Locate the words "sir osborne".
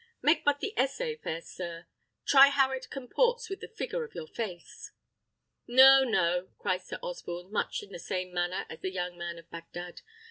6.81-7.51